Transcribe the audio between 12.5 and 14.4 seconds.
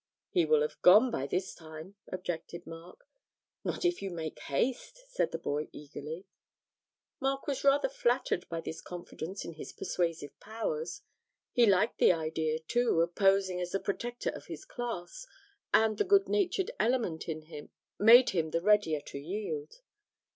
too, of posing as the protector